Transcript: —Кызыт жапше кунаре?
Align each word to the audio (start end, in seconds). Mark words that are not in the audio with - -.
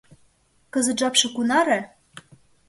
—Кызыт 0.73 0.97
жапше 1.01 1.27
кунаре? 1.35 1.79